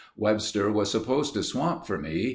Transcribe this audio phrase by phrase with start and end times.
[0.17, 2.29] Webster was supposed to swamp for me.